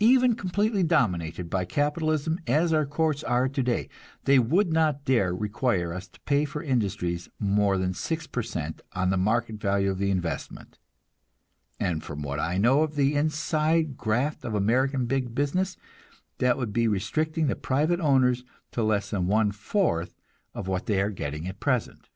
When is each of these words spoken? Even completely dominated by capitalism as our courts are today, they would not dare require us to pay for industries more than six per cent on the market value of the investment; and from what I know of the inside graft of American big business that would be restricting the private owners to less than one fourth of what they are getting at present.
Even 0.00 0.34
completely 0.34 0.82
dominated 0.82 1.48
by 1.48 1.64
capitalism 1.64 2.40
as 2.48 2.72
our 2.72 2.84
courts 2.84 3.22
are 3.22 3.48
today, 3.48 3.88
they 4.24 4.36
would 4.36 4.72
not 4.72 5.04
dare 5.04 5.32
require 5.32 5.94
us 5.94 6.08
to 6.08 6.18
pay 6.22 6.44
for 6.44 6.60
industries 6.60 7.28
more 7.38 7.78
than 7.78 7.94
six 7.94 8.26
per 8.26 8.42
cent 8.42 8.82
on 8.94 9.10
the 9.10 9.16
market 9.16 9.60
value 9.60 9.88
of 9.92 9.98
the 9.98 10.10
investment; 10.10 10.80
and 11.78 12.02
from 12.02 12.20
what 12.20 12.40
I 12.40 12.58
know 12.58 12.82
of 12.82 12.96
the 12.96 13.14
inside 13.14 13.96
graft 13.96 14.44
of 14.44 14.56
American 14.56 15.06
big 15.06 15.36
business 15.36 15.76
that 16.38 16.58
would 16.58 16.72
be 16.72 16.88
restricting 16.88 17.46
the 17.46 17.54
private 17.54 18.00
owners 18.00 18.42
to 18.72 18.82
less 18.82 19.10
than 19.10 19.28
one 19.28 19.52
fourth 19.52 20.16
of 20.52 20.66
what 20.66 20.86
they 20.86 21.00
are 21.00 21.10
getting 21.10 21.46
at 21.46 21.60
present. 21.60 22.08